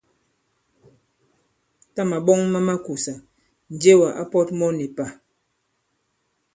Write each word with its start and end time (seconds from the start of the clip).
Tâ 1.93 2.01
màɓɔŋ 2.09 2.39
ma 2.51 2.59
makùsà, 2.67 3.13
Njewà 3.73 4.07
ǎ 4.21 4.23
pɔ̄t 4.31 4.47
mɔ 4.59 4.67
nì 4.77 4.85
pà. 4.97 5.05